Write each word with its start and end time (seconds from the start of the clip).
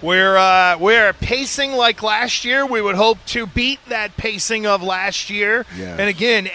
We're 0.00 0.36
uh, 0.36 0.78
we're 0.78 1.12
pacing 1.12 1.72
like 1.72 2.02
last 2.04 2.44
year. 2.44 2.64
We 2.64 2.80
would 2.80 2.94
hope 2.94 3.18
to 3.26 3.46
beat 3.46 3.80
that 3.88 4.16
pacing 4.16 4.64
of 4.64 4.80
last 4.82 5.28
year. 5.28 5.66
Yeah. 5.76 5.96
And 5.98 6.08
again, 6.08 6.46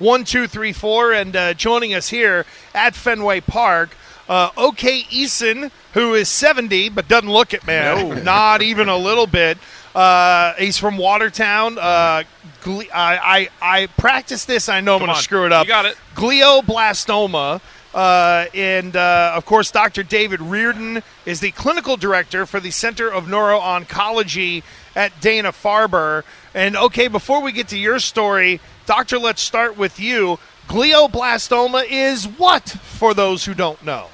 877-738-1234 0.00 1.20
and 1.20 1.36
uh, 1.36 1.54
joining 1.54 1.94
us 1.94 2.08
here 2.08 2.44
at 2.74 2.94
Fenway 2.96 3.40
Park, 3.42 3.96
uh, 4.28 4.50
OK 4.56 5.02
Eason, 5.02 5.70
who 5.94 6.14
is 6.14 6.28
70 6.28 6.88
but 6.88 7.06
doesn't 7.08 7.30
look 7.30 7.54
it, 7.54 7.64
man. 7.66 8.08
No. 8.08 8.14
Not 8.22 8.62
even 8.62 8.88
a 8.88 8.96
little 8.96 9.26
bit. 9.28 9.58
Uh, 9.94 10.52
he's 10.54 10.76
from 10.76 10.98
Watertown. 10.98 11.78
Uh, 11.78 12.24
gle- 12.62 12.82
I, 12.92 13.48
I 13.62 13.82
I 13.82 13.86
practice 13.96 14.44
this. 14.44 14.68
I 14.68 14.80
know 14.80 14.94
I'm 14.96 15.00
going 15.00 15.14
to 15.14 15.22
screw 15.22 15.46
it 15.46 15.52
up. 15.52 15.64
You 15.64 15.68
got 15.68 15.86
it. 15.86 15.96
Glioblastoma. 16.14 17.60
Uh, 17.96 18.44
and 18.52 18.94
uh, 18.94 19.32
of 19.34 19.46
course, 19.46 19.70
Dr. 19.70 20.02
David 20.02 20.42
Reardon 20.42 21.02
is 21.24 21.40
the 21.40 21.50
clinical 21.52 21.96
director 21.96 22.44
for 22.44 22.60
the 22.60 22.70
Center 22.70 23.10
of 23.10 23.26
Neuro-Oncology 23.26 24.62
at 24.94 25.18
Dana 25.22 25.50
Farber. 25.50 26.22
And 26.52 26.76
okay, 26.76 27.08
before 27.08 27.40
we 27.40 27.52
get 27.52 27.68
to 27.68 27.78
your 27.78 27.98
story, 27.98 28.60
Doctor, 28.84 29.18
let's 29.18 29.40
start 29.40 29.78
with 29.78 29.98
you. 29.98 30.38
Glioblastoma 30.68 31.86
is 31.88 32.26
what 32.26 32.68
for 32.68 33.14
those 33.14 33.46
who 33.46 33.54
don't 33.54 33.82
know? 33.82 34.08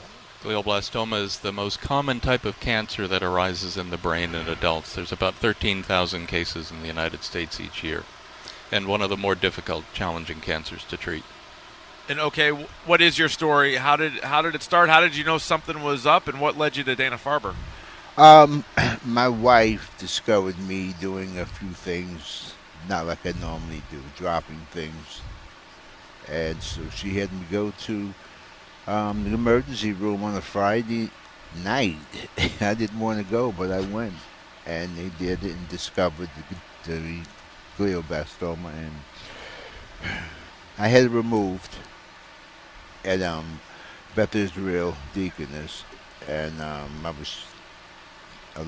Glioblastoma 0.45 1.21
is 1.21 1.41
the 1.41 1.53
most 1.53 1.81
common 1.81 2.21
type 2.21 2.45
of 2.45 2.61
cancer 2.61 3.09
that 3.09 3.23
arises 3.23 3.77
in 3.77 3.91
the 3.91 3.97
brain 3.97 4.33
in 4.37 4.49
adults. 4.49 4.95
There's 4.95 5.11
about 5.11 5.34
13,000 5.34 6.28
cases 6.28 6.71
in 6.71 6.83
the 6.83 6.89
United 6.89 7.25
States 7.25 7.59
each 7.59 7.83
year, 7.83 8.05
and 8.71 8.87
one 8.87 9.03
of 9.03 9.11
the 9.11 9.17
more 9.17 9.34
difficult, 9.34 9.84
challenging 9.93 10.41
cancers 10.41 10.84
to 10.84 10.97
treat. 10.97 11.25
And 12.08 12.19
okay, 12.19 12.50
what 12.50 13.00
is 13.00 13.19
your 13.19 13.28
story? 13.28 13.77
How 13.77 13.97
did 13.97 14.12
how 14.20 14.42
did 14.42 14.55
it 14.55 14.62
start? 14.62 14.89
How 14.89 15.00
did 15.00 15.17
you 15.17 15.25
know 15.25 15.39
something 15.39 15.83
was 15.83 16.05
up, 16.05 16.27
and 16.27 16.41
what 16.41 16.59
led 16.59 16.77
you 16.77 16.84
to 16.84 16.97
Dana 16.97 17.17
Farber? 17.17 17.55
Um, 18.17 18.64
my 19.05 19.28
wife 19.28 19.91
discovered 19.98 20.59
me 20.59 20.94
doing 21.00 21.39
a 21.39 21.47
few 21.47 21.70
things, 21.70 22.55
not 22.89 23.06
like 23.06 23.25
I 23.25 23.33
normally 23.41 23.83
do, 23.91 24.03
dropping 24.17 24.67
things, 24.72 25.20
and 26.28 26.61
so 26.61 26.83
she 26.91 27.19
had 27.19 27.33
me 27.33 27.47
go 27.50 27.70
to 27.84 28.12
um, 28.89 29.25
the 29.25 29.34
emergency 29.34 29.92
room 29.92 30.25
on 30.25 30.37
a 30.37 30.41
Friday 30.41 31.09
night. 31.62 31.97
I 32.61 32.75
didn't 32.75 32.98
want 32.98 33.25
to 33.25 33.31
go, 33.31 33.53
but 33.53 33.70
I 33.70 33.81
went, 33.81 34.14
and 34.66 34.94
they 34.97 35.11
did 35.25 35.42
and 35.44 35.69
discovered 35.69 36.31
the, 36.84 36.92
the 36.92 37.20
glioblastoma, 37.78 38.72
and 38.75 38.92
I 40.78 40.89
had 40.89 41.11
removed 41.11 41.77
at 43.05 43.20
um, 43.20 43.61
Beth 44.15 44.34
Israel 44.34 44.97
Deaconess, 45.12 45.84
and 46.27 46.59
um, 46.62 46.91
I 47.05 47.11
was 47.11 47.45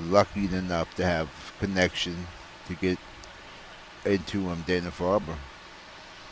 lucky 0.09 0.45
enough 0.45 0.93
to 0.95 1.05
have 1.05 1.29
connection 1.59 2.27
to 2.67 2.75
get 2.75 2.99
into 4.05 4.49
um, 4.49 4.63
Dana 4.67 4.91
Farber, 4.91 5.35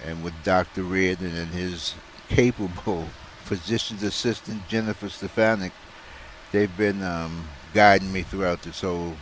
and 0.06 0.24
with 0.24 0.34
Dr. 0.44 0.84
Reardon 0.84 1.36
and 1.36 1.52
his 1.52 1.96
capable 2.30 3.08
physician's 3.44 4.04
assistant 4.04 4.68
Jennifer 4.68 5.10
Stefanik, 5.10 5.72
they've 6.52 6.76
been 6.78 7.02
um, 7.02 7.48
guiding 7.74 8.14
me 8.14 8.22
throughout 8.22 8.62
this 8.62 8.82
whole 8.82 9.16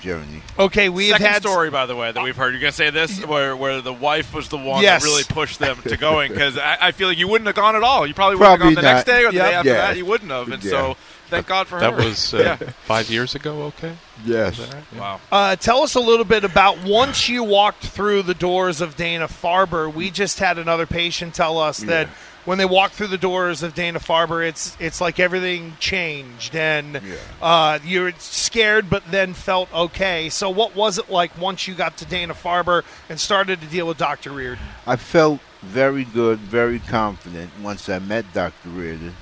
journey. 0.00 0.42
Okay, 0.58 0.88
we 0.88 1.08
have 1.08 1.18
Second 1.18 1.32
had 1.32 1.42
story, 1.42 1.70
by 1.70 1.86
the 1.86 1.96
way, 1.96 2.10
that 2.12 2.22
we've 2.22 2.36
heard. 2.36 2.52
You're 2.52 2.60
gonna 2.60 2.72
say 2.72 2.90
this, 2.90 3.24
where 3.24 3.56
where 3.56 3.80
the 3.80 3.92
wife 3.92 4.32
was 4.34 4.48
the 4.48 4.56
one 4.58 4.82
Yes. 4.82 5.02
that 5.02 5.08
really 5.08 5.24
pushed 5.24 5.58
them 5.58 5.76
to 5.82 5.96
going, 5.96 6.32
because 6.32 6.56
I, 6.58 6.78
I 6.80 6.92
feel 6.92 7.08
like 7.08 7.18
you 7.18 7.28
wouldn't 7.28 7.46
have 7.46 7.56
gone 7.56 7.76
at 7.76 7.82
all. 7.82 8.06
You 8.06 8.14
probably 8.14 8.36
wouldn't 8.36 8.58
Probably 8.58 8.74
have 8.74 8.74
gone 8.76 8.84
the 8.84 8.94
next 8.94 9.06
not. 9.06 9.12
day 9.12 9.24
or 9.24 9.30
the 9.30 9.36
Yep. 9.38 9.46
day 9.50 9.54
after 9.54 9.68
Yeah. 9.70 9.74
that. 9.76 9.96
You 9.96 10.06
wouldn't 10.06 10.30
have, 10.30 10.48
and 10.50 10.62
Yeah. 10.64 10.70
so 10.70 10.96
thank 11.30 11.46
God 11.46 11.66
for 11.66 11.76
her 11.76 11.80
That 11.80 11.92
her. 12.00 12.08
was 12.08 12.34
uh, 12.34 12.56
yeah. 12.60 12.70
five 12.86 13.10
years 13.10 13.34
ago, 13.34 13.62
okay? 13.78 13.92
Yes. 14.24 14.60
Wow. 14.96 15.20
Uh, 15.30 15.56
tell 15.56 15.82
us 15.82 15.94
a 15.94 16.00
little 16.00 16.24
bit 16.24 16.44
about 16.44 16.82
once 16.82 17.28
you 17.28 17.44
walked 17.44 17.84
through 17.86 18.22
the 18.22 18.34
doors 18.34 18.80
of 18.80 18.96
Dana 18.96 19.28
Farber. 19.28 19.92
We 19.92 20.10
just 20.10 20.38
had 20.38 20.58
another 20.58 20.86
patient 20.86 21.34
tell 21.34 21.58
us 21.58 21.78
that 21.78 22.06
Yeah. 22.08 22.12
When 22.48 22.56
they 22.56 22.64
walked 22.64 22.94
through 22.94 23.08
the 23.08 23.18
doors 23.18 23.62
of 23.62 23.74
Dana 23.74 24.00
Farber, 24.00 24.48
it's 24.48 24.74
it's 24.80 25.02
like 25.02 25.20
everything 25.20 25.76
changed, 25.80 26.56
and 26.56 26.94
Yeah. 26.94 27.16
uh, 27.42 27.78
you're 27.84 28.12
scared, 28.18 28.88
but 28.88 29.02
then 29.10 29.34
felt 29.34 29.70
okay. 29.70 30.30
So, 30.30 30.48
what 30.48 30.74
was 30.74 30.96
it 30.96 31.10
like 31.10 31.38
once 31.38 31.68
you 31.68 31.74
got 31.74 31.98
to 31.98 32.06
Dana 32.06 32.32
Farber 32.32 32.84
and 33.10 33.20
started 33.20 33.60
to 33.60 33.66
deal 33.66 33.86
with 33.86 33.98
Doctor 33.98 34.30
Reardon? 34.30 34.64
I 34.86 34.96
felt 34.96 35.40
very 35.60 36.04
good, 36.04 36.38
very 36.38 36.78
confident 36.78 37.50
once 37.60 37.86
I 37.90 37.98
met 37.98 38.24
Dr. 38.32 38.70
Reardon 38.70 39.14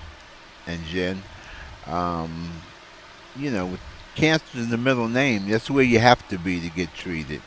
and 0.68 0.84
Jen. 0.84 1.24
Um, 1.88 2.52
you 3.34 3.50
know, 3.50 3.66
with 3.66 3.80
cancer 4.14 4.58
in 4.58 4.70
the 4.70 4.78
middle 4.78 5.08
name, 5.08 5.50
that's 5.50 5.68
where 5.68 5.82
you 5.82 5.98
have 5.98 6.26
to 6.28 6.38
be 6.38 6.60
to 6.60 6.68
get 6.68 6.94
treated. 6.94 7.42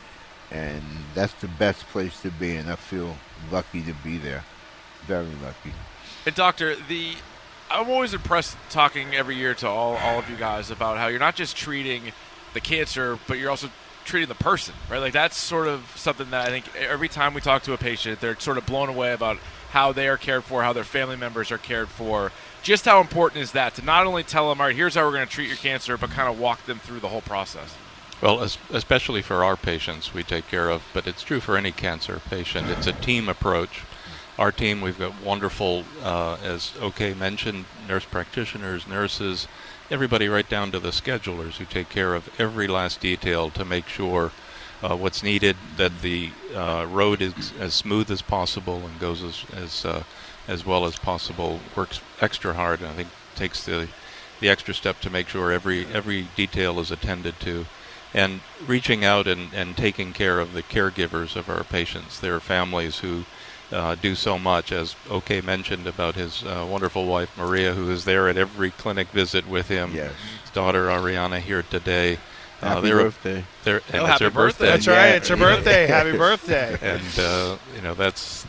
And 0.50 0.82
that's 1.14 1.32
the 1.40 1.48
best 1.48 1.86
place 1.88 2.20
to 2.20 2.30
be, 2.30 2.56
and 2.56 2.70
I 2.70 2.76
feel 2.76 3.16
lucky 3.50 3.80
to 3.84 3.94
be 4.04 4.18
there. 4.18 4.44
Very 5.06 5.26
lucky. 5.42 5.72
And 6.26 6.34
doctor, 6.34 6.76
the 6.76 7.14
I'm 7.70 7.88
always 7.88 8.14
impressed 8.14 8.56
talking 8.68 9.14
every 9.14 9.36
year 9.36 9.54
to 9.54 9.68
all, 9.68 9.96
all 9.96 10.18
of 10.18 10.28
you 10.28 10.36
guys 10.36 10.70
about 10.70 10.98
how 10.98 11.06
you're 11.06 11.20
not 11.20 11.36
just 11.36 11.56
treating 11.56 12.12
the 12.52 12.60
cancer, 12.60 13.18
but 13.28 13.38
you're 13.38 13.50
also 13.50 13.70
treating 14.04 14.28
the 14.28 14.34
person, 14.34 14.74
right? 14.90 14.98
Like 14.98 15.12
that's 15.12 15.36
sort 15.36 15.68
of 15.68 15.92
something 15.94 16.30
that 16.30 16.48
I 16.48 16.50
think 16.50 16.64
every 16.76 17.08
time 17.08 17.32
we 17.32 17.40
talk 17.40 17.62
to 17.64 17.72
a 17.72 17.78
patient, 17.78 18.20
they're 18.20 18.38
sort 18.40 18.58
of 18.58 18.66
blown 18.66 18.88
away 18.88 19.12
about 19.12 19.38
how 19.70 19.92
they 19.92 20.08
are 20.08 20.16
cared 20.16 20.42
for, 20.42 20.64
how 20.64 20.72
their 20.72 20.84
family 20.84 21.16
members 21.16 21.52
are 21.52 21.58
cared 21.58 21.88
for. 21.88 22.32
Just 22.62 22.86
how 22.86 23.00
important 23.00 23.40
is 23.40 23.52
that 23.52 23.76
to 23.76 23.84
not 23.84 24.04
only 24.04 24.24
tell 24.24 24.48
them, 24.48 24.60
all 24.60 24.66
right, 24.66 24.74
here's 24.74 24.96
how 24.96 25.04
we're 25.04 25.12
going 25.12 25.26
to 25.26 25.32
treat 25.32 25.46
your 25.46 25.56
cancer, 25.56 25.96
but 25.96 26.10
kind 26.10 26.28
of 26.28 26.40
walk 26.40 26.66
them 26.66 26.80
through 26.80 26.98
the 27.00 27.08
whole 27.08 27.20
process. 27.20 27.76
Well, 28.20 28.42
es- 28.42 28.58
especially 28.70 29.22
for 29.22 29.44
our 29.44 29.56
patients, 29.56 30.12
we 30.12 30.24
take 30.24 30.48
care 30.48 30.68
of, 30.70 30.82
but 30.92 31.06
it's 31.06 31.22
true 31.22 31.38
for 31.40 31.56
any 31.56 31.70
cancer 31.70 32.20
patient. 32.28 32.68
It's 32.68 32.86
a 32.88 32.92
team 32.92 33.28
approach. 33.28 33.82
Our 34.40 34.50
team, 34.50 34.80
we've 34.80 34.98
got 34.98 35.20
wonderful, 35.20 35.84
uh, 36.02 36.38
as 36.42 36.72
OK 36.80 37.12
mentioned, 37.12 37.66
nurse 37.86 38.06
practitioners, 38.06 38.88
nurses, 38.88 39.46
everybody 39.90 40.28
right 40.28 40.48
down 40.48 40.70
to 40.72 40.80
the 40.80 40.92
schedulers 40.92 41.58
who 41.58 41.66
take 41.66 41.90
care 41.90 42.14
of 42.14 42.30
every 42.40 42.66
last 42.66 43.02
detail 43.02 43.50
to 43.50 43.66
make 43.66 43.86
sure 43.86 44.32
uh, 44.82 44.96
what's 44.96 45.22
needed, 45.22 45.58
that 45.76 46.00
the 46.00 46.30
uh, 46.54 46.86
road 46.88 47.20
is 47.20 47.52
as 47.60 47.74
smooth 47.74 48.10
as 48.10 48.22
possible 48.22 48.78
and 48.86 48.98
goes 48.98 49.22
as 49.22 49.44
as, 49.54 49.84
uh, 49.84 50.04
as 50.48 50.64
well 50.64 50.86
as 50.86 50.98
possible. 50.98 51.60
Works 51.76 52.00
extra 52.22 52.54
hard, 52.54 52.80
and 52.80 52.88
I 52.88 52.92
think 52.94 53.10
takes 53.34 53.66
the 53.66 53.88
the 54.40 54.48
extra 54.48 54.72
step 54.72 55.00
to 55.00 55.10
make 55.10 55.28
sure 55.28 55.52
every 55.52 55.84
every 55.92 56.28
detail 56.34 56.80
is 56.80 56.90
attended 56.90 57.38
to 57.40 57.66
and 58.14 58.40
reaching 58.66 59.04
out 59.04 59.26
and, 59.26 59.52
and 59.52 59.76
taking 59.76 60.14
care 60.14 60.40
of 60.40 60.54
the 60.54 60.62
caregivers 60.62 61.36
of 61.36 61.50
our 61.50 61.62
patients, 61.62 62.18
their 62.18 62.40
families 62.40 63.00
who 63.00 63.24
uh, 63.72 63.94
do 63.94 64.14
so 64.14 64.38
much, 64.38 64.72
as 64.72 64.96
OK 65.08 65.40
mentioned 65.40 65.86
about 65.86 66.14
his 66.14 66.42
uh, 66.44 66.66
wonderful 66.68 67.06
wife 67.06 67.36
Maria, 67.38 67.72
who 67.74 67.90
is 67.90 68.04
there 68.04 68.28
at 68.28 68.36
every 68.36 68.70
clinic 68.72 69.08
visit 69.08 69.48
with 69.48 69.68
him. 69.68 69.94
Yes. 69.94 70.12
His 70.42 70.50
daughter 70.50 70.86
Ariana 70.86 71.40
here 71.40 71.62
today. 71.62 72.18
Happy 72.60 72.88
they're, 72.88 72.96
birthday. 72.96 73.44
They're, 73.64 73.80
and 73.92 73.96
Oh, 73.96 74.04
it's 74.04 74.08
happy 74.08 74.24
her 74.24 74.30
birthday. 74.30 74.66
That's 74.66 74.86
Yeah. 74.86 74.96
right. 74.96 75.14
It's 75.14 75.28
her 75.28 75.36
birthday. 75.36 75.86
Happy 75.86 76.12
birthday. 76.16 76.76
and 76.82 77.18
uh, 77.18 77.56
you 77.74 77.80
know 77.80 77.94
that's 77.94 78.46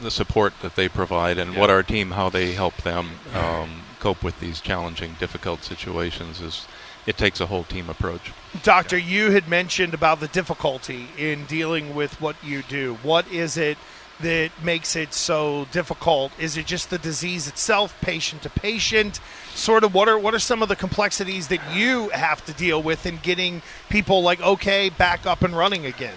the 0.00 0.10
support 0.10 0.54
that 0.62 0.76
they 0.76 0.88
provide, 0.88 1.36
and 1.36 1.56
what 1.56 1.68
our 1.68 1.82
team, 1.82 2.12
how 2.12 2.30
they 2.30 2.52
help 2.52 2.74
them 2.78 3.10
um, 3.34 3.82
cope 3.98 4.22
with 4.22 4.40
these 4.40 4.60
challenging, 4.60 5.14
difficult 5.18 5.62
situations 5.64 6.40
is. 6.40 6.66
It 7.06 7.16
takes 7.16 7.40
a 7.40 7.46
whole 7.46 7.64
team 7.64 7.88
approach. 7.88 8.30
Doctor, 8.62 8.96
you 8.98 9.30
had 9.30 9.48
mentioned 9.48 9.94
about 9.94 10.20
the 10.20 10.28
difficulty 10.28 11.08
in 11.16 11.46
dealing 11.46 11.94
with 11.94 12.20
what 12.20 12.36
you 12.44 12.62
do. 12.62 12.98
What 13.02 13.26
is 13.32 13.56
it 13.56 13.78
that 14.22 14.50
makes 14.62 14.96
it 14.96 15.14
so 15.14 15.66
difficult? 15.72 16.32
Is 16.38 16.56
it 16.56 16.66
just 16.66 16.90
the 16.90 16.98
disease 16.98 17.48
itself, 17.48 17.98
patient 18.00 18.42
to 18.42 18.50
patient? 18.50 19.20
Sort 19.54 19.84
of 19.84 19.94
what 19.94 20.08
are 20.08 20.18
what 20.18 20.34
are 20.34 20.38
some 20.38 20.62
of 20.62 20.68
the 20.68 20.76
complexities 20.76 21.48
that 21.48 21.60
you 21.74 22.08
have 22.10 22.44
to 22.46 22.52
deal 22.52 22.82
with 22.82 23.06
in 23.06 23.18
getting 23.18 23.62
people 23.88 24.22
like 24.22 24.40
okay 24.40 24.88
back 24.88 25.26
up 25.26 25.42
and 25.42 25.56
running 25.56 25.86
again? 25.86 26.16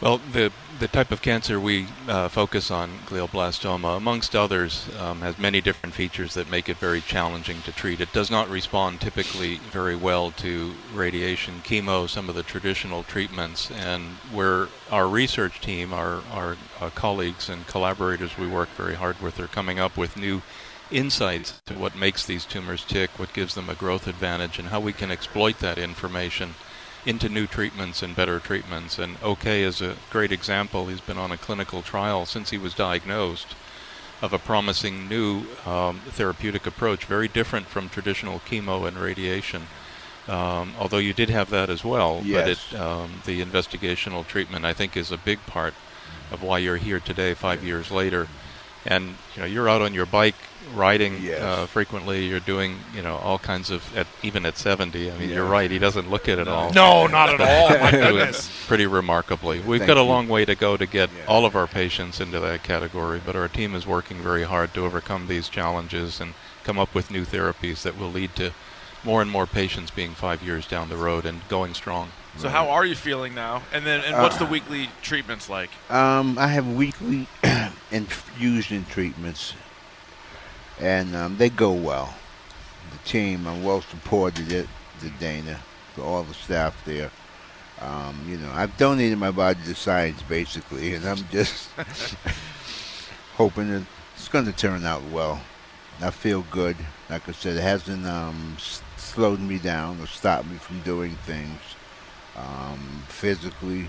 Well, 0.00 0.18
the 0.18 0.52
the 0.80 0.88
type 0.88 1.12
of 1.12 1.22
cancer 1.22 1.60
we 1.60 1.86
uh, 2.08 2.28
focus 2.28 2.68
on, 2.68 2.98
glioblastoma, 3.06 3.96
amongst 3.96 4.34
others, 4.34 4.88
um, 4.98 5.20
has 5.20 5.38
many 5.38 5.60
different 5.60 5.94
features 5.94 6.34
that 6.34 6.50
make 6.50 6.68
it 6.68 6.78
very 6.78 7.00
challenging 7.00 7.62
to 7.62 7.70
treat. 7.70 8.00
It 8.00 8.12
does 8.12 8.28
not 8.28 8.50
respond 8.50 9.00
typically 9.00 9.58
very 9.70 9.94
well 9.94 10.32
to 10.32 10.74
radiation, 10.92 11.62
chemo, 11.64 12.08
some 12.08 12.28
of 12.28 12.34
the 12.34 12.42
traditional 12.42 13.04
treatments, 13.04 13.70
and 13.70 14.16
where 14.32 14.66
our 14.90 15.06
research 15.06 15.60
team, 15.60 15.94
our 15.94 16.22
our 16.32 16.56
uh, 16.80 16.90
colleagues 16.90 17.48
and 17.48 17.66
collaborators 17.68 18.36
we 18.36 18.48
work 18.48 18.70
very 18.70 18.96
hard 18.96 19.22
with, 19.22 19.38
are 19.38 19.46
coming 19.46 19.78
up 19.78 19.96
with 19.96 20.16
new 20.16 20.42
insights 20.90 21.62
to 21.66 21.74
what 21.74 21.96
makes 21.96 22.26
these 22.26 22.44
tumors 22.44 22.84
tick, 22.84 23.16
what 23.18 23.32
gives 23.32 23.54
them 23.54 23.70
a 23.70 23.74
growth 23.74 24.08
advantage, 24.08 24.58
and 24.58 24.68
how 24.68 24.80
we 24.80 24.92
can 24.92 25.12
exploit 25.12 25.60
that 25.60 25.78
information 25.78 26.56
into 27.06 27.28
new 27.28 27.46
treatments 27.46 28.02
and 28.02 28.16
better 28.16 28.38
treatments. 28.40 28.98
And 28.98 29.16
OK 29.22 29.62
is 29.62 29.80
a 29.82 29.96
great 30.10 30.32
example. 30.32 30.86
He's 30.86 31.00
been 31.00 31.18
on 31.18 31.30
a 31.32 31.36
clinical 31.36 31.82
trial 31.82 32.26
since 32.26 32.50
he 32.50 32.58
was 32.58 32.74
diagnosed 32.74 33.54
of 34.22 34.32
a 34.32 34.38
promising 34.38 35.08
new 35.08 35.44
um, 35.66 36.00
therapeutic 36.06 36.66
approach, 36.66 37.04
very 37.04 37.28
different 37.28 37.66
from 37.66 37.88
traditional 37.88 38.40
chemo 38.40 38.86
and 38.88 38.96
radiation. 38.96 39.66
Um, 40.26 40.72
although 40.78 40.98
you 40.98 41.12
did 41.12 41.28
have 41.28 41.50
that 41.50 41.68
as 41.68 41.84
well, 41.84 42.22
Yes. 42.24 42.66
but 42.70 42.74
it, 42.74 42.80
um, 42.80 43.22
the 43.26 43.44
investigational 43.44 44.26
treatment 44.26 44.64
I 44.64 44.72
think 44.72 44.96
is 44.96 45.10
a 45.12 45.18
big 45.18 45.44
part 45.46 45.74
of 46.30 46.42
why 46.42 46.58
you're 46.58 46.78
here 46.78 47.00
today, 47.00 47.34
five 47.34 47.62
years 47.62 47.90
later. 47.90 48.28
And 48.86 49.16
you 49.34 49.40
know 49.40 49.44
you're 49.46 49.68
out 49.68 49.82
on 49.82 49.92
your 49.92 50.06
bike 50.06 50.34
riding 50.74 51.20
Yes. 51.22 51.40
uh, 51.40 51.66
frequently. 51.66 52.26
You're 52.26 52.40
doing 52.40 52.78
you 52.94 53.02
know 53.02 53.16
all 53.16 53.38
kinds 53.38 53.70
of 53.70 53.96
at, 53.96 54.06
even 54.22 54.46
at 54.46 54.56
70. 54.56 55.10
I 55.10 55.18
mean 55.18 55.30
you're 55.30 55.44
right. 55.44 55.70
He 55.70 55.78
doesn't 55.78 56.10
look 56.10 56.28
it 56.28 56.38
at 56.38 56.48
all. 56.48 56.72
No, 56.72 57.06
not 57.06 57.28
at 57.28 57.40
all. 57.40 57.68
My 57.80 57.90
goodness. 57.92 58.50
pretty 58.66 58.86
remarkably. 58.86 59.60
We've 59.60 59.80
Thank 59.80 59.88
got 59.88 59.96
a 59.98 60.00
you. 60.02 60.06
long 60.08 60.28
way 60.28 60.44
to 60.44 60.54
go 60.54 60.76
to 60.76 60.86
get 60.86 61.10
Yeah. 61.16 61.24
all 61.26 61.44
of 61.46 61.54
our 61.56 61.66
patients 61.66 62.20
into 62.20 62.40
that 62.40 62.62
category, 62.62 63.20
but 63.24 63.36
our 63.36 63.48
team 63.48 63.74
is 63.74 63.86
working 63.86 64.18
very 64.18 64.44
hard 64.44 64.72
to 64.74 64.84
overcome 64.84 65.26
these 65.28 65.48
challenges 65.48 66.20
and 66.20 66.34
come 66.64 66.78
up 66.78 66.94
with 66.94 67.10
new 67.10 67.24
therapies 67.24 67.82
that 67.82 67.98
will 67.98 68.10
lead 68.10 68.34
to 68.36 68.52
more 69.04 69.20
and 69.20 69.30
more 69.30 69.46
patients 69.46 69.90
being 69.90 70.12
five 70.14 70.42
years 70.42 70.66
down 70.66 70.88
the 70.88 70.96
road 70.96 71.26
and 71.26 71.46
going 71.48 71.74
strong. 71.74 72.08
So 72.38 72.48
how 72.48 72.70
are 72.70 72.84
you 72.86 72.96
feeling 72.96 73.34
now? 73.34 73.62
And 73.72 73.84
then 73.86 74.00
and 74.00 74.16
what's 74.20 74.38
the 74.38 74.46
weekly 74.46 74.88
treatments 75.02 75.48
like? 75.48 75.70
Um, 75.90 76.36
I 76.38 76.48
have 76.48 76.66
weekly 76.66 77.28
infusion 77.92 78.84
treatments, 78.90 79.54
and 80.80 81.14
um, 81.14 81.36
they 81.36 81.50
go 81.50 81.72
well. 81.72 82.14
The 82.90 83.08
team, 83.08 83.46
I'm 83.46 83.62
well 83.62 83.82
supported 83.82 84.52
at 84.52 84.66
the 85.00 85.10
Dana, 85.18 85.58
to 85.94 86.02
all 86.02 86.22
the 86.22 86.34
staff 86.34 86.84
there. 86.84 87.10
Um, 87.80 88.24
you 88.28 88.36
know, 88.36 88.50
I've 88.52 88.76
donated 88.76 89.18
my 89.18 89.30
body 89.30 89.58
to 89.64 89.74
science 89.74 90.22
basically, 90.22 90.94
and 90.94 91.04
I'm 91.04 91.28
just 91.30 91.68
hoping 93.36 93.70
that 93.70 93.82
it's 94.14 94.28
going 94.28 94.44
to 94.46 94.52
turn 94.52 94.84
out 94.84 95.02
well. 95.10 95.40
I 96.00 96.10
feel 96.10 96.44
good. 96.50 96.76
Like 97.08 97.28
I 97.28 97.32
said, 97.32 97.56
it 97.56 97.62
hasn't 97.62 98.06
um, 98.06 98.56
slowed 98.96 99.40
me 99.40 99.58
down 99.58 100.00
or 100.00 100.06
stopped 100.06 100.48
me 100.48 100.56
from 100.56 100.80
doing 100.80 101.14
things 101.26 101.58
um, 102.36 103.04
physically, 103.08 103.88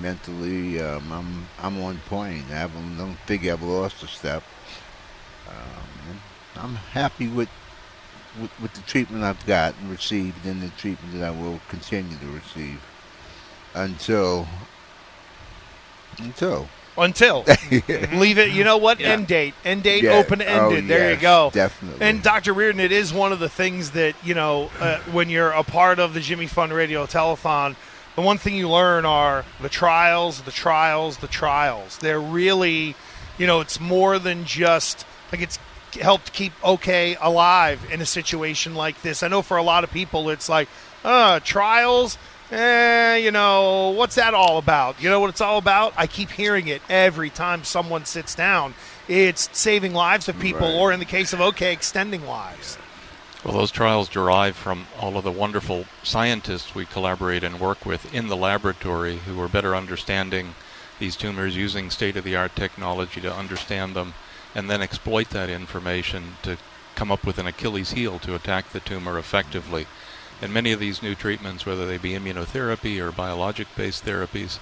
mentally. 0.00 0.80
Um, 0.80 1.12
I'm 1.12 1.48
I'm 1.60 1.82
on 1.82 1.98
point. 2.08 2.44
I 2.50 2.54
haven't, 2.54 2.96
don't 2.96 3.18
think 3.26 3.46
I've 3.46 3.62
lost 3.62 4.02
a 4.02 4.08
step. 4.08 4.42
Um, 5.48 6.20
I'm 6.56 6.74
happy 6.76 7.28
with, 7.28 7.48
with 8.40 8.50
with 8.60 8.72
the 8.74 8.82
treatment 8.82 9.24
I've 9.24 9.44
got 9.46 9.74
and 9.80 9.90
received, 9.90 10.44
and 10.46 10.62
the 10.62 10.68
treatment 10.70 11.14
that 11.14 11.24
I 11.24 11.30
will 11.30 11.60
continue 11.68 12.16
to 12.18 12.26
receive 12.26 12.80
until 13.74 14.46
until 16.18 16.68
Until 16.96 17.44
leave 18.12 18.38
it. 18.38 18.52
You 18.52 18.64
know 18.64 18.76
what? 18.76 19.00
Yeah. 19.00 19.08
End 19.08 19.26
date. 19.26 19.54
End 19.64 19.82
date. 19.82 20.02
Yeah. 20.04 20.12
Open 20.12 20.42
ended. 20.42 20.84
Oh, 20.84 20.86
there 20.86 21.10
you 21.14 21.18
go. 21.18 21.50
Definitely. 21.52 22.06
And 22.06 22.22
Dr. 22.22 22.52
Reardon, 22.52 22.80
it 22.80 22.92
is 22.92 23.14
one 23.14 23.32
of 23.32 23.38
the 23.38 23.48
things 23.48 23.92
that, 23.92 24.14
you 24.22 24.34
know, 24.34 24.70
uh, 24.78 24.98
when 25.10 25.30
you're 25.30 25.50
a 25.52 25.62
part 25.62 25.98
of 25.98 26.12
the 26.12 26.20
Jimmy 26.20 26.46
Fund 26.46 26.70
Radio 26.70 27.06
Telethon, 27.06 27.76
the 28.14 28.20
one 28.20 28.36
thing 28.36 28.54
you 28.54 28.68
learn 28.68 29.06
are 29.06 29.46
the 29.62 29.70
trials, 29.70 30.42
the 30.42 30.50
trials, 30.50 31.16
the 31.16 31.28
trials. 31.28 31.96
They're 31.96 32.20
really, 32.20 32.94
you 33.38 33.46
know, 33.46 33.60
it's 33.60 33.80
more 33.80 34.18
than 34.18 34.44
just, 34.44 35.06
like, 35.32 35.40
it's 35.40 35.58
helped 36.00 36.32
keep 36.32 36.52
OK 36.62 37.16
alive 37.20 37.80
in 37.90 38.00
a 38.00 38.06
situation 38.06 38.74
like 38.74 39.00
this. 39.02 39.22
I 39.22 39.28
know 39.28 39.42
for 39.42 39.56
a 39.56 39.62
lot 39.62 39.82
of 39.84 39.90
people, 39.90 40.30
it's 40.30 40.48
like, 40.48 40.68
uh, 41.04 41.40
trials, 41.40 42.16
eh, 42.50 43.16
you 43.16 43.30
know, 43.30 43.90
what's 43.90 44.14
that 44.14 44.34
all 44.34 44.58
about? 44.58 45.02
You 45.02 45.10
know 45.10 45.20
what 45.20 45.30
it's 45.30 45.40
all 45.40 45.58
about? 45.58 45.94
I 45.96 46.06
keep 46.06 46.30
hearing 46.30 46.68
it 46.68 46.82
every 46.88 47.30
time 47.30 47.64
someone 47.64 48.04
sits 48.04 48.34
down. 48.34 48.74
It's 49.08 49.48
saving 49.52 49.94
lives 49.94 50.28
of 50.28 50.38
people, 50.38 50.68
Right. 50.68 50.76
or 50.76 50.92
in 50.92 51.00
the 51.00 51.04
case 51.06 51.32
of 51.32 51.40
OK, 51.40 51.72
extending 51.72 52.26
lives. 52.26 52.78
Well, 53.44 53.54
those 53.54 53.72
trials 53.72 54.08
derive 54.08 54.54
from 54.54 54.86
all 55.00 55.16
of 55.16 55.24
the 55.24 55.32
wonderful 55.32 55.86
scientists 56.04 56.76
we 56.76 56.86
collaborate 56.86 57.42
and 57.42 57.58
work 57.58 57.84
with 57.84 58.14
in 58.14 58.28
the 58.28 58.36
laboratory 58.36 59.18
who 59.26 59.40
are 59.42 59.48
better 59.48 59.74
understanding 59.74 60.54
these 61.00 61.16
tumors 61.16 61.56
using 61.56 61.90
state 61.90 62.16
of 62.16 62.22
the 62.22 62.36
art 62.36 62.54
technology 62.54 63.20
to 63.20 63.34
understand 63.34 63.96
them 63.96 64.14
and 64.54 64.70
then 64.70 64.82
exploit 64.82 65.30
that 65.30 65.50
information 65.50 66.36
to 66.42 66.56
come 66.94 67.10
up 67.10 67.24
with 67.24 67.38
an 67.38 67.46
Achilles 67.46 67.92
heel 67.92 68.18
to 68.20 68.34
attack 68.34 68.70
the 68.70 68.80
tumor 68.80 69.18
effectively. 69.18 69.86
And 70.40 70.52
many 70.52 70.72
of 70.72 70.80
these 70.80 71.02
new 71.02 71.14
treatments, 71.14 71.64
whether 71.64 71.86
they 71.86 71.98
be 71.98 72.10
immunotherapy 72.10 72.98
or 72.98 73.12
biologic 73.12 73.68
based 73.76 74.04
therapies, 74.04 74.58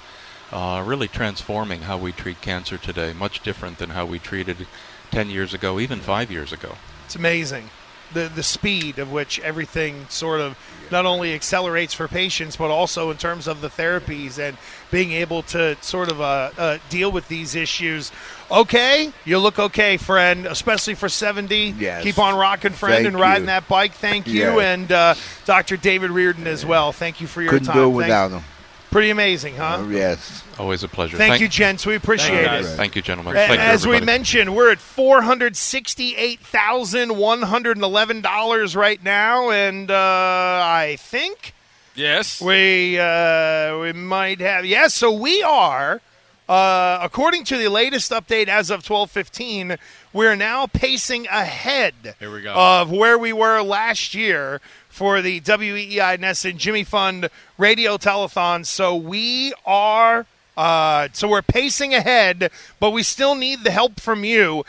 are 0.52 0.84
really 0.84 1.08
transforming 1.08 1.82
how 1.82 1.96
we 1.96 2.12
treat 2.12 2.40
cancer 2.40 2.76
today, 2.76 3.12
much 3.12 3.40
different 3.42 3.78
than 3.78 3.90
how 3.90 4.04
we 4.04 4.18
treated 4.18 4.66
10 5.10 5.30
years 5.30 5.54
ago, 5.54 5.80
even 5.80 6.00
five 6.00 6.30
years 6.30 6.52
ago. 6.52 6.76
It's 7.06 7.16
amazing. 7.16 7.70
The, 8.12 8.28
the 8.34 8.42
speed 8.42 8.98
of 8.98 9.12
which 9.12 9.38
everything 9.40 10.06
sort 10.08 10.40
of 10.40 10.56
not 10.90 11.06
only 11.06 11.32
accelerates 11.34 11.94
for 11.94 12.08
patients, 12.08 12.56
but 12.56 12.68
also 12.70 13.10
in 13.12 13.16
terms 13.16 13.46
of 13.46 13.60
the 13.60 13.68
therapies 13.68 14.38
and 14.38 14.56
being 14.90 15.12
able 15.12 15.42
to 15.44 15.76
sort 15.80 16.10
of 16.10 16.20
uh, 16.20 16.50
uh, 16.58 16.78
deal 16.88 17.12
with 17.12 17.28
these 17.28 17.54
issues. 17.54 18.10
Okay, 18.50 19.12
you 19.24 19.38
look 19.38 19.60
okay, 19.60 19.96
friend, 19.96 20.46
especially 20.46 20.94
for 20.94 21.08
70. 21.08 21.74
Yes. 21.78 22.02
Keep 22.02 22.18
on 22.18 22.36
rocking, 22.36 22.72
friend, 22.72 22.96
Thank 22.96 23.06
and 23.06 23.20
riding 23.20 23.42
you. 23.42 23.46
that 23.46 23.68
bike. 23.68 23.92
Thank 23.92 24.26
you. 24.26 24.58
And 24.58 24.90
uh, 24.90 25.14
Dr. 25.44 25.76
David 25.76 26.10
Reardon 26.10 26.48
as 26.48 26.66
well. 26.66 26.90
Thank 26.90 27.20
you 27.20 27.28
for 27.28 27.40
your 27.42 27.50
couldn't 27.52 27.66
time. 27.68 27.76
do 27.76 27.82
it 27.82 27.84
Thank- 27.84 27.96
without 27.96 28.28
them. 28.28 28.42
Pretty 28.90 29.10
amazing, 29.10 29.54
huh? 29.54 29.78
Oh, 29.80 29.88
yes. 29.88 30.42
Always 30.58 30.82
a 30.82 30.88
pleasure. 30.88 31.16
Thank, 31.16 31.40
you, 31.40 31.46
gents. 31.48 31.86
We 31.86 31.94
appreciate 31.94 32.34
you, 32.34 32.40
it. 32.40 32.44
guys. 32.44 32.74
Thank 32.74 32.96
you, 32.96 33.02
gentlemen. 33.02 33.36
A- 33.36 33.46
Thank 33.46 33.52
you, 33.52 33.58
As 33.60 33.86
we 33.86 34.00
mentioned, 34.00 34.54
we're 34.56 34.72
at 34.72 34.78
four 34.80 35.22
hundred 35.22 35.56
sixty-eight 35.56 36.40
thousand 36.40 37.16
one 37.16 37.42
hundred 37.42 37.78
eleven 37.78 38.20
dollars 38.20 38.74
right 38.74 39.00
now, 39.02 39.50
and 39.50 39.90
uh, 39.90 39.94
I 39.96 40.96
think 40.98 41.54
Yes. 41.94 42.40
we 42.40 42.98
uh, 42.98 43.78
we 43.78 43.92
might 43.92 44.40
have 44.40 44.64
yes. 44.66 44.94
so 44.94 45.12
we 45.12 45.40
are, 45.42 46.00
uh, 46.48 46.98
according 47.00 47.44
to 47.44 47.56
the 47.58 47.68
latest 47.68 48.10
update 48.10 48.48
as 48.48 48.70
of 48.70 48.82
twelve 48.84 49.10
fifteen, 49.10 49.76
we're 50.12 50.36
now 50.36 50.66
pacing 50.66 51.26
ahead 51.28 51.94
Here 52.18 52.32
we 52.32 52.42
go. 52.42 52.52
of 52.54 52.90
where 52.90 53.18
we 53.18 53.32
were 53.32 53.62
last 53.62 54.14
year 54.14 54.60
for 54.88 55.22
the 55.22 55.40
WEEI 55.40 56.18
NESN 56.18 56.56
Jimmy 56.56 56.84
Fund 56.84 57.28
Radio 57.58 57.96
Telethon. 57.96 58.66
So 58.66 58.96
we 58.96 59.52
are. 59.64 60.26
Uh, 60.56 61.08
so 61.14 61.26
we're 61.28 61.40
pacing 61.40 61.94
ahead, 61.94 62.50
but 62.80 62.90
we 62.90 63.02
still 63.02 63.34
need 63.34 63.64
the 63.64 63.70
help 63.70 63.98
from 63.98 64.24
you. 64.24 64.62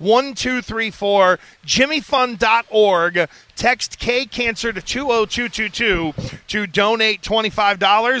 877-738-1234, 0.00 1.38
jimmyfund.org. 1.64 3.28
Text 3.54 3.98
K-Cancer 3.98 4.72
to 4.72 4.82
20222 4.82 6.12
to 6.48 6.66
donate 6.66 7.22
$25. 7.22 8.20